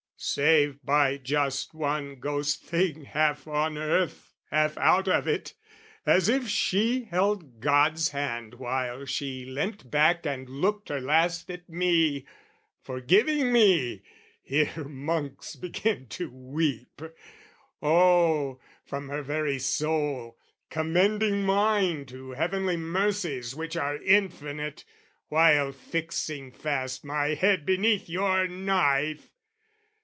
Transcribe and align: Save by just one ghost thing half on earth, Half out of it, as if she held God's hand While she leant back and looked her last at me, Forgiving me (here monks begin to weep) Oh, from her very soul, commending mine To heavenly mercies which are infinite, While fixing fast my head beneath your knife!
Save 0.23 0.85
by 0.85 1.17
just 1.17 1.73
one 1.73 2.19
ghost 2.19 2.61
thing 2.61 3.05
half 3.05 3.47
on 3.47 3.75
earth, 3.75 4.35
Half 4.51 4.77
out 4.77 5.07
of 5.07 5.27
it, 5.27 5.55
as 6.05 6.29
if 6.29 6.47
she 6.47 7.05
held 7.05 7.59
God's 7.59 8.09
hand 8.09 8.53
While 8.53 9.05
she 9.05 9.45
leant 9.45 9.89
back 9.89 10.27
and 10.27 10.47
looked 10.47 10.89
her 10.89 11.01
last 11.01 11.49
at 11.49 11.67
me, 11.67 12.27
Forgiving 12.83 13.51
me 13.51 14.03
(here 14.43 14.83
monks 14.87 15.55
begin 15.55 16.05
to 16.09 16.29
weep) 16.29 17.01
Oh, 17.81 18.59
from 18.85 19.09
her 19.09 19.23
very 19.23 19.57
soul, 19.57 20.37
commending 20.69 21.41
mine 21.43 22.05
To 22.05 22.33
heavenly 22.33 22.77
mercies 22.77 23.55
which 23.55 23.75
are 23.75 23.97
infinite, 23.99 24.85
While 25.29 25.71
fixing 25.71 26.51
fast 26.51 27.03
my 27.03 27.29
head 27.29 27.65
beneath 27.65 28.07
your 28.07 28.47
knife! 28.47 29.27